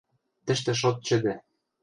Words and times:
Тӹштӹ 0.45 0.71
шот 0.81 0.97
чӹдӹ. 1.07 1.35